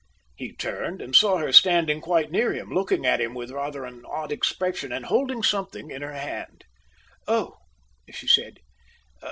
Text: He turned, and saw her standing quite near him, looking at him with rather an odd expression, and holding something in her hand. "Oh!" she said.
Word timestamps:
He 0.35 0.55
turned, 0.55 0.99
and 0.99 1.15
saw 1.15 1.37
her 1.37 1.51
standing 1.51 2.01
quite 2.01 2.31
near 2.31 2.51
him, 2.53 2.69
looking 2.71 3.05
at 3.05 3.21
him 3.21 3.35
with 3.35 3.51
rather 3.51 3.85
an 3.85 4.03
odd 4.07 4.31
expression, 4.31 4.91
and 4.91 5.05
holding 5.05 5.43
something 5.43 5.91
in 5.91 6.01
her 6.01 6.13
hand. 6.15 6.63
"Oh!" 7.27 7.57
she 8.11 8.25
said. 8.27 8.57